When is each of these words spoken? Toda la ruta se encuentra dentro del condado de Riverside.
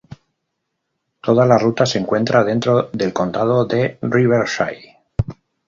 Toda 1.27 1.45
la 1.45 1.59
ruta 1.59 1.85
se 1.85 1.99
encuentra 1.99 2.43
dentro 2.43 2.89
del 2.91 3.13
condado 3.13 3.65
de 3.67 3.99
Riverside. 4.01 4.97